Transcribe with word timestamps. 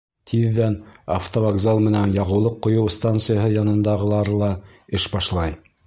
Тиҙҙән 0.29 0.77
автовокзал 1.15 1.83
менән 1.89 2.17
яғыулыҡ 2.17 2.57
ҡойоу 2.67 2.91
станцияһы 2.99 3.55
янындағылары 3.61 4.43
ла 4.45 4.53
эш 5.01 5.11
башлай. 5.17 5.61